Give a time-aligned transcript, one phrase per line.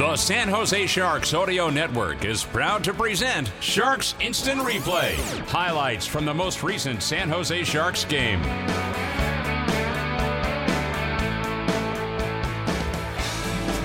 [0.00, 5.12] The San Jose Sharks Audio Network is proud to present Sharks Instant Replay.
[5.46, 8.40] Highlights from the most recent San Jose Sharks game.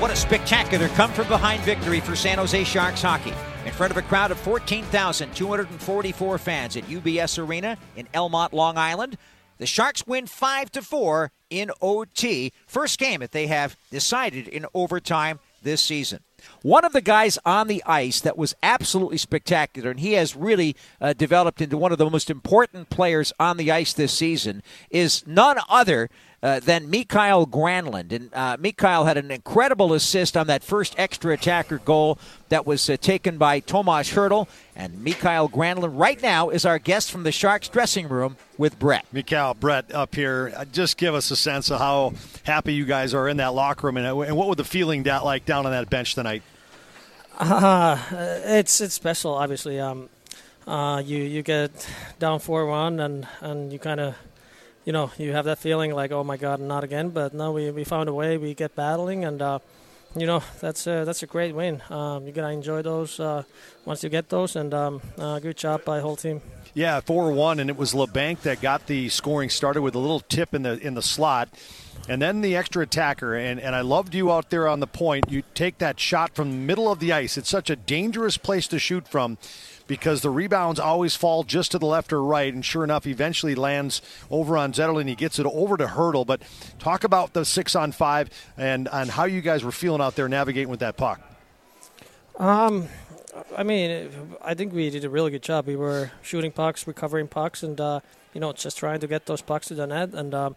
[0.00, 3.34] What a spectacular come from behind victory for San Jose Sharks hockey.
[3.66, 9.18] In front of a crowd of 14,244 fans at UBS Arena in Elmont, Long Island,
[9.58, 12.52] the Sharks win 5 to 4 in OT.
[12.68, 16.20] First game that they have decided in overtime this season.
[16.62, 20.76] One of the guys on the ice that was absolutely spectacular, and he has really
[21.00, 25.26] uh, developed into one of the most important players on the ice this season, is
[25.26, 26.10] none other
[26.44, 28.12] uh, than Mikael Granlund.
[28.12, 32.18] And uh, Mikael had an incredible assist on that first extra attacker goal
[32.50, 34.46] that was uh, taken by Tomas Hertl.
[34.76, 39.06] And Mikael Granlund right now is our guest from the Sharks dressing room with Brett.
[39.10, 40.52] Mikael, Brett up here.
[40.54, 43.86] Uh, just give us a sense of how happy you guys are in that locker
[43.86, 46.42] room and, and what was the feeling that like down on that bench tonight?
[47.38, 47.98] Uh,
[48.44, 49.80] it's it's special, obviously.
[49.80, 50.08] Um,
[50.66, 54.14] uh, you you get down four one and and you kind of
[54.84, 57.10] you know, you have that feeling like, oh my God, not again.
[57.10, 58.36] But no, we, we found a way.
[58.36, 59.58] We get battling, and uh,
[60.16, 61.82] you know that's a, that's a great win.
[61.90, 63.44] Um, you gotta enjoy those uh,
[63.84, 66.40] once you get those, and um, uh, good job by whole team.
[66.74, 70.20] Yeah, four one, and it was Labanc that got the scoring started with a little
[70.20, 71.48] tip in the in the slot.
[72.06, 75.30] And then the extra attacker, and, and I loved you out there on the point.
[75.30, 77.38] You take that shot from the middle of the ice.
[77.38, 79.38] It's such a dangerous place to shoot from
[79.86, 82.52] because the rebounds always fall just to the left or right.
[82.52, 85.08] And sure enough, eventually lands over on Zetterlund.
[85.08, 86.26] He gets it over to Hertl.
[86.26, 86.42] But
[86.78, 88.28] talk about the six on five
[88.58, 91.22] and, and how you guys were feeling out there navigating with that puck.
[92.38, 92.88] Um,
[93.56, 94.10] I mean,
[94.42, 95.66] I think we did a really good job.
[95.66, 98.00] We were shooting pucks, recovering pucks, and uh,
[98.32, 100.50] you know, just trying to get those pucks to the net, and uh,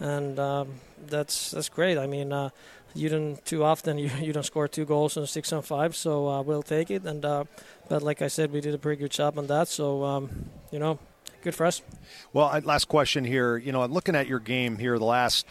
[0.00, 1.98] and um, that's that's great.
[1.98, 2.50] I mean, uh,
[2.94, 6.28] you don't too often you, you don't score two goals in six on five, so
[6.28, 7.04] uh, we'll take it.
[7.04, 7.44] And uh,
[7.88, 9.68] but like I said, we did a pretty good job on that.
[9.68, 10.98] So um, you know,
[11.42, 11.82] good for us.
[12.32, 13.56] Well, last question here.
[13.56, 15.46] You know, looking at your game here the last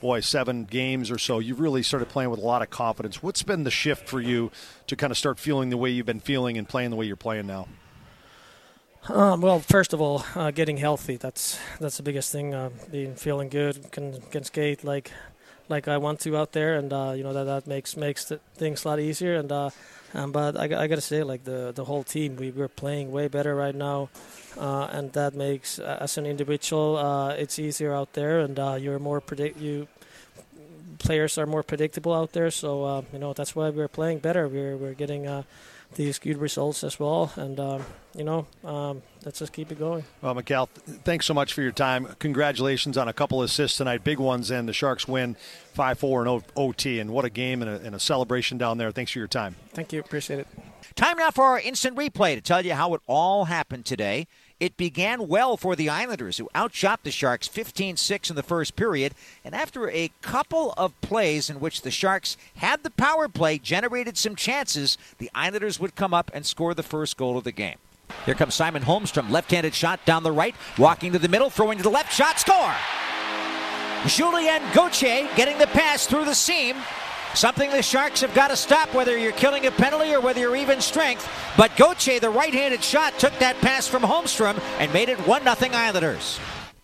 [0.00, 1.38] boy seven games or so.
[1.38, 3.22] You've really started playing with a lot of confidence.
[3.22, 4.50] What's been the shift for you
[4.86, 7.16] to kind of start feeling the way you've been feeling and playing the way you're
[7.16, 7.68] playing now?
[9.08, 11.16] Um, well, first of all, uh, getting healthy.
[11.16, 12.54] That's that's the biggest thing.
[12.54, 15.10] Uh, being feeling good, can can skate like
[15.70, 18.84] like I want to out there, and uh, you know that that makes makes things
[18.84, 19.36] a lot easier.
[19.36, 19.70] And uh,
[20.12, 23.12] um, but I, I got to say, like the the whole team, we we're playing
[23.12, 24.10] way better right now,
[24.58, 28.98] uh, and that makes as an individual, uh, it's easier out there, and uh, you're
[28.98, 29.86] more predict you
[30.98, 32.50] players are more predictable out there.
[32.50, 34.48] So uh, you know that's why we're playing better.
[34.48, 35.26] We're we're getting
[35.94, 37.32] these good results as well.
[37.36, 37.84] And, um,
[38.14, 40.04] you know, um, let's just keep it going.
[40.22, 40.66] Well, Mikael,
[41.04, 42.06] thanks so much for your time.
[42.18, 45.36] Congratulations on a couple assists tonight, big ones, and the Sharks win
[45.74, 47.00] 5 4 in OT.
[47.00, 48.90] And what a game and a, and a celebration down there.
[48.90, 49.56] Thanks for your time.
[49.72, 50.00] Thank you.
[50.00, 50.46] Appreciate it.
[50.96, 54.26] Time now for our instant replay to tell you how it all happened today.
[54.60, 58.76] It began well for the Islanders, who outshot the Sharks 15 6 in the first
[58.76, 59.14] period.
[59.42, 64.18] And after a couple of plays in which the Sharks had the power play, generated
[64.18, 67.78] some chances, the Islanders would come up and score the first goal of the game.
[68.26, 71.78] Here comes Simon Holmstrom, left handed shot down the right, walking to the middle, throwing
[71.78, 72.74] to the left, shot, score!
[74.06, 76.76] Julien Gauthier getting the pass through the seam,
[77.34, 80.56] Something the Sharks have got to stop, whether you're killing a penalty or whether you're
[80.56, 81.28] even strength.
[81.56, 85.42] But Gauthier, the right handed shot, took that pass from Holmstrom and made it 1
[85.42, 86.40] 0 Islanders.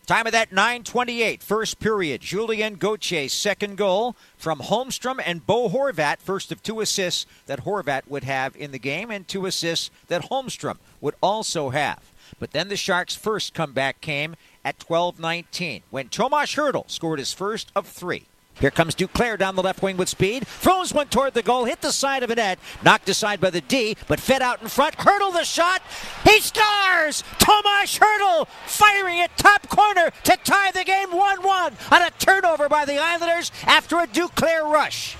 [0.06, 2.20] Time of that 928, first period.
[2.20, 8.06] Julien Gauthier, second goal from Holmstrom and Bo Horvat, first of two assists that Horvat
[8.06, 11.98] would have in the game, and two assists that Holmstrom would also have.
[12.38, 17.72] But then the Sharks' first comeback came at 12:19 when Tomas Hertl scored his first
[17.74, 18.26] of three.
[18.58, 20.46] Here comes Duclair down the left wing with speed.
[20.46, 23.60] Throws one toward the goal, hit the side of a net, knocked aside by the
[23.60, 24.96] D, but fed out in front.
[24.96, 25.82] Hertl the shot.
[26.24, 27.22] He scores!
[27.38, 32.68] Tomas Hertl firing at top corner to tie the game 1 1 on a turnover
[32.68, 35.16] by the Islanders after a Duclair rush.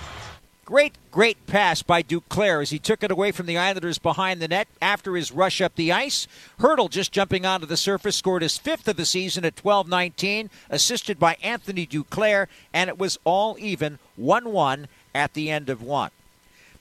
[0.66, 4.48] Great, great pass by Duclair as he took it away from the Islanders behind the
[4.48, 6.26] net after his rush up the ice.
[6.58, 10.50] Hertl just jumping onto the surface scored his fifth of the season at 12 19,
[10.68, 15.82] assisted by Anthony Duclair, and it was all even 1 1 at the end of
[15.82, 16.10] one.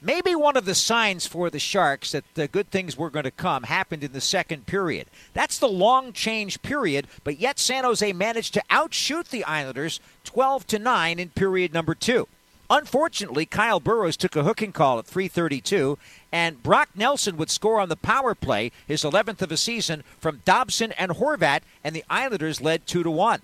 [0.01, 3.29] Maybe one of the signs for the Sharks that the good things were going to
[3.29, 5.05] come happened in the second period.
[5.35, 10.65] That's the long change period, but yet San Jose managed to outshoot the Islanders 12
[10.67, 12.27] to 9 in period number 2.
[12.69, 15.97] Unfortunately, Kyle Burroughs took a hooking call at 332,
[16.31, 20.41] and Brock Nelson would score on the power play, his 11th of a season, from
[20.45, 23.41] Dobson and Horvat, and the Islanders led 2 to 1.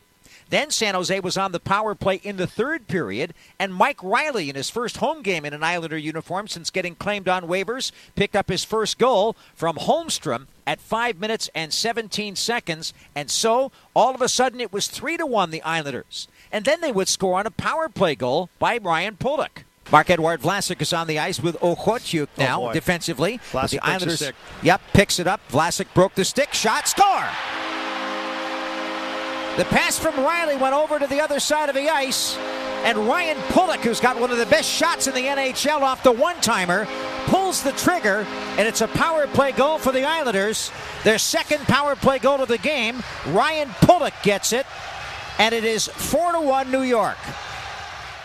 [0.52, 4.50] Then San Jose was on the power play in the third period, and Mike Reilly,
[4.50, 8.36] in his first home game in an Islander uniform since getting claimed on waivers, picked
[8.36, 14.14] up his first goal from Holmstrom at 5 minutes and 17 seconds, and so all
[14.14, 17.40] of a sudden it was 3 to 1 the Islanders and then they would score
[17.40, 19.64] on a power play goal by Ryan Pulock.
[19.92, 23.40] Marc-Edouard Vlasic is on the ice with Okhotyuk oh, now oh defensively.
[23.52, 24.32] Vlasic the Islanders,
[24.62, 25.42] yep, picks it up.
[25.52, 27.26] Vlasic broke the stick, shot, score.
[29.58, 32.38] The pass from Reilly went over to the other side of the ice,
[32.84, 36.12] and Ryan Pulock, who's got one of the best shots in the NHL off the
[36.12, 36.88] one-timer,
[37.26, 38.26] pulls the trigger,
[38.58, 40.72] and it's a power play goal for the Islanders.
[41.04, 43.04] Their second power play goal of the game.
[43.28, 44.66] Ryan Pulock gets it
[45.42, 47.18] and it is 4 to 1 New York.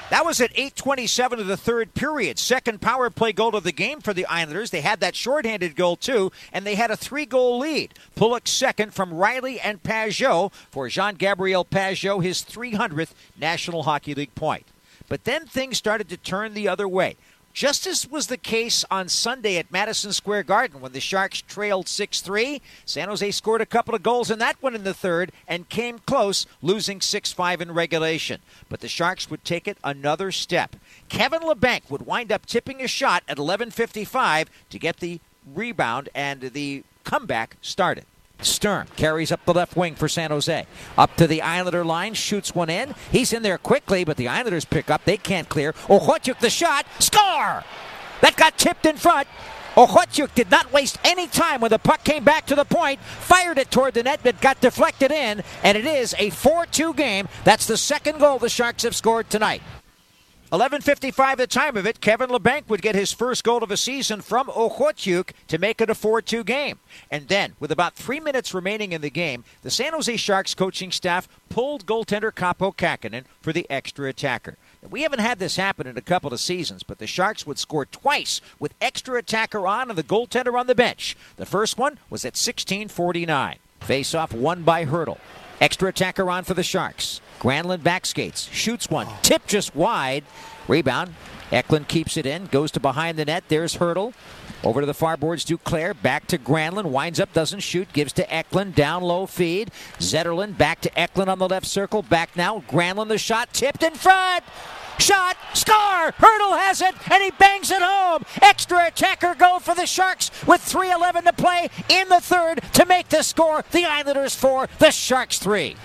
[0.08, 2.38] That was at 8:27 of the third period.
[2.38, 4.70] Second power play goal of the game for the Islanders.
[4.70, 7.93] They had that shorthanded goal too, and they had a three-goal lead.
[8.14, 14.67] Pulock second from Reilly and Pageau for Jean-Gabriel Pageau, his 300th National Hockey League point.
[15.08, 17.17] But then things started to turn the other way.
[17.56, 21.88] Just as was the case on Sunday at Madison Square Garden when the Sharks trailed
[21.88, 22.61] 6 3.
[22.85, 26.00] San Jose scored a couple of goals in that one in the third and came
[26.00, 28.43] close, losing 6 5 in regulation.
[28.69, 30.76] But the Sharks would take it another step.
[31.08, 35.20] Kevin Labanc would wind up tipping a shot at 11.55 to get the
[35.55, 38.05] rebound and the comeback started.
[38.40, 40.66] Sturm carries up the left wing for San Jose.
[40.96, 42.94] Up to the Islander line, shoots one in.
[43.10, 45.04] He's in there quickly, but the Islanders pick up.
[45.04, 45.72] They can't clear.
[45.72, 46.86] Okhotyuk the shot.
[46.98, 47.64] Score!
[48.20, 49.28] That got tipped in front.
[49.76, 53.58] Okhotyuk did not waste any time when the puck came back to the point, fired
[53.58, 57.28] it toward the net, but got deflected in, and it is a 4 2 game.
[57.44, 59.60] That's the second goal the Sharks have scored tonight.
[60.52, 62.00] 11.55 the time of it.
[62.00, 65.90] Kevin Labanc would get his first goal of a season from Okhotyuk to make it
[65.90, 66.78] a 4-2 game.
[67.10, 70.93] And then, with about three minutes remaining in the game, the San Jose Sharks coaching
[70.93, 74.56] staff pulled goaltender Kaapo Kähkönen for the extra attacker.
[74.88, 77.84] We haven't had this happen in a couple of seasons, but the Sharks would score
[77.84, 81.16] twice with extra attacker on and the goaltender on the bench.
[81.38, 83.56] The first one was at 16:49.
[83.81, 85.19] Face-off won by Hertl.
[85.61, 87.20] Extra attacker on for the Sharks.
[87.41, 90.25] Granlund back skates, shoots one, tip just wide.
[90.69, 91.14] Rebound.
[91.53, 93.44] Eklund keeps it in, goes to behind the net.
[93.49, 94.12] There's Hertl.
[94.64, 95.94] Over to the far boards, Duclair.
[96.00, 96.87] Back to Granlund.
[96.87, 97.93] Winds up, doesn't shoot.
[97.93, 98.75] Gives to Eklund.
[98.75, 99.70] Down low feed.
[99.99, 102.03] Zetterlund back to Eklund on the left circle.
[102.03, 102.64] Back now.
[102.69, 103.53] Granlund the shot.
[103.53, 104.43] Tipped in front.
[104.99, 105.35] Shot.
[105.56, 106.12] Score.
[106.12, 106.94] Hertl has it.
[107.11, 108.25] And he bangs it home.
[108.43, 113.08] Extra attacker goal for the Sharks with 3.11 to play in the third to make
[113.08, 113.64] the score.
[113.70, 114.69] The Islanders 4.
[114.79, 115.76] The Sharks 3.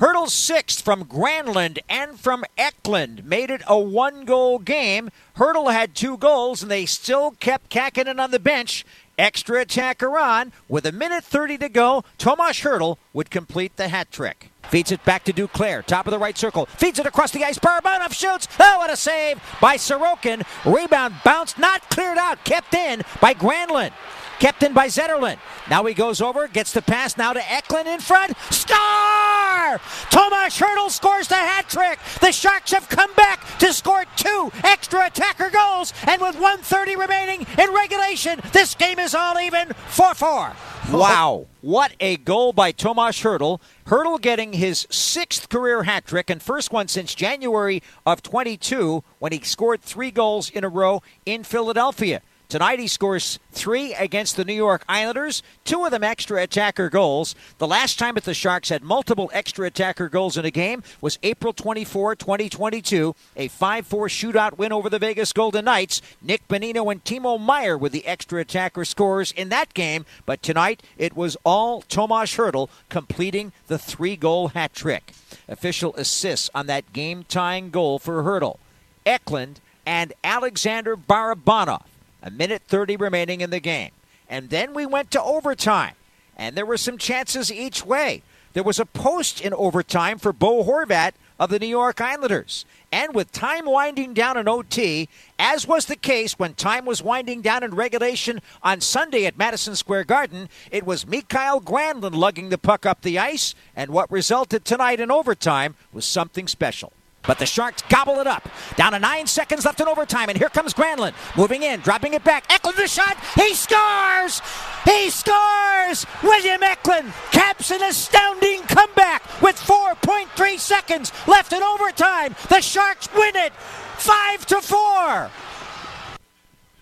[0.00, 5.10] Hertl's sixth from Granlund and from Eklund made it a one goal game.
[5.36, 8.86] Hertl had two goals, and they still kept Kähkönen on the bench.
[9.20, 10.50] Extra attacker on.
[10.66, 14.50] With a minute 30 to go, Tomas Hertl would complete the hat trick.
[14.70, 16.64] Feeds it back to Duclair, top of the right circle.
[16.64, 17.58] Feeds it across the ice.
[17.58, 18.48] Barabanov shoots.
[18.58, 20.42] Oh, what a save by Sorokin.
[20.64, 23.92] Rebound bounced, not cleared out, kept in by Granlund.
[24.40, 25.36] Kept in by Zetterlund.
[25.68, 28.32] Now he goes over, gets the pass now to Eklund in front.
[28.48, 29.78] Star!
[30.08, 31.98] Tomas Hertl scores the hat trick.
[32.22, 35.92] The Sharks have come back to score two extra attacker goals.
[36.08, 40.52] And with 130 remaining in regulation, this game is all even 4 4.
[40.90, 41.46] Wow.
[41.60, 43.60] What a goal by Tomas Hertl.
[43.88, 49.32] Hertl getting his sixth career hat trick and first one since January of 22 when
[49.32, 52.22] he scored three goals in a row in Philadelphia.
[52.50, 57.36] Tonight he scores three against the New York Islanders, two of them extra attacker goals.
[57.58, 61.20] The last time that the Sharks had multiple extra attacker goals in a game was
[61.22, 66.02] April 24, 2022, a 5 4 shootout win over the Vegas Golden Knights.
[66.20, 70.82] Nick Bonino and Timo Meier were the extra attacker scores in that game, but tonight
[70.98, 75.12] it was all Tomas Hertl completing the three goal hat trick.
[75.46, 78.58] Official assists on that game tying goal for Hertl.
[79.06, 81.82] Eklund and Alexander Barabanov
[82.22, 83.90] a minute 30 remaining in the game.
[84.28, 85.94] And then we went to overtime,
[86.36, 88.22] and there were some chances each way.
[88.52, 92.64] There was a post in overtime for Bo Horvat of the New York Islanders.
[92.92, 95.08] And with time winding down in OT,
[95.38, 99.76] as was the case when time was winding down in regulation on Sunday at Madison
[99.76, 104.64] Square Garden, it was Mikael Granlund lugging the puck up the ice, and what resulted
[104.64, 106.92] tonight in overtime was something special.
[107.22, 108.48] But the Sharks gobble it up.
[108.76, 111.12] Down to nine seconds left in overtime, and here comes Granlund.
[111.36, 112.50] Moving in, dropping it back.
[112.50, 113.18] Eklund the shot.
[113.34, 114.40] He scores!
[114.84, 116.06] He scores!
[116.22, 122.34] William Eklund caps an astounding comeback with 4.3 seconds left in overtime.
[122.48, 123.52] The Sharks win it!
[123.52, 125.30] Five to four!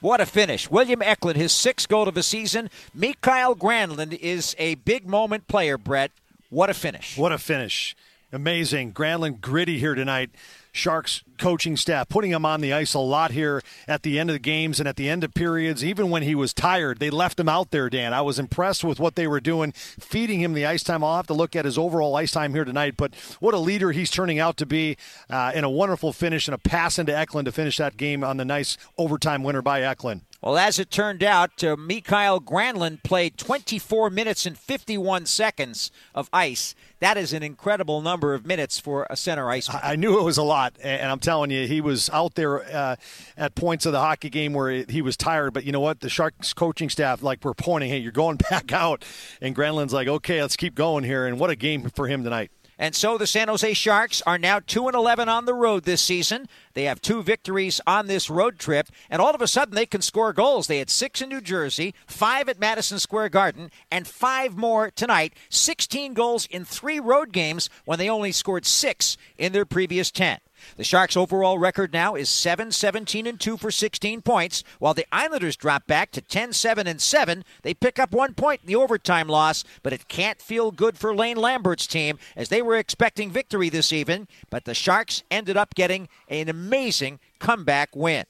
[0.00, 0.70] What a finish.
[0.70, 2.70] William Eklund, his sixth goal of the season.
[2.94, 6.12] Mikael Granlund is a big moment player, Brett.
[6.50, 7.18] What a finish.
[7.18, 7.96] What a finish.
[8.30, 8.92] Amazing.
[8.92, 10.30] Granlund gritty here tonight.
[10.70, 14.34] Sharks coaching staff putting him on the ice a lot here at the end of
[14.34, 15.82] the games and at the end of periods.
[15.82, 18.12] Even when he was tired, they left him out there, Dan.
[18.12, 21.02] I was impressed with what they were doing, feeding him the ice time.
[21.02, 23.92] I'll have to look at his overall ice time here tonight, but what a leader
[23.92, 24.98] he's turning out to be
[25.30, 28.36] uh, in a wonderful finish and a pass into Eklund to finish that game on
[28.36, 30.22] the nice overtime winner by Eklund.
[30.40, 36.30] Well, as it turned out, uh, Mikael Granlund played 24 minutes and 51 seconds of
[36.32, 36.76] ice.
[37.00, 39.68] That is an incredible number of minutes for a center ice.
[39.68, 42.94] I knew it was a lot, and I'm telling you, he was out there uh,
[43.36, 45.52] at points of the hockey game where he was tired.
[45.54, 46.00] But you know what?
[46.00, 49.04] The Sharks coaching staff, like, we're pointing, hey, you're going back out.
[49.42, 51.26] And Granlund's like, okay, let's keep going here.
[51.26, 52.52] And what a game for him tonight.
[52.78, 56.00] And so the San Jose Sharks are now 2 and 11 on the road this
[56.00, 56.48] season.
[56.74, 60.00] They have two victories on this road trip, and all of a sudden they can
[60.00, 60.68] score goals.
[60.68, 65.34] They had six in New Jersey, five at Madison Square Garden, and five more tonight.
[65.50, 70.38] 16 goals in three road games when they only scored six in their previous 10.
[70.76, 75.06] The Sharks' overall record now is 7 17 and 2 for 16 points, while the
[75.12, 77.44] Islanders drop back to 10 7 and 7.
[77.62, 81.14] They pick up one point in the overtime loss, but it can't feel good for
[81.14, 85.74] Lane Lambert's team as they were expecting victory this evening, but the Sharks ended up
[85.74, 88.24] getting an amazing comeback win.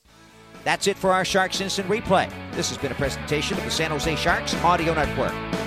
[0.65, 2.31] That's it for our Sharks Instant Replay.
[2.53, 5.58] This has been a presentation of the San Jose Sharks Audio Network.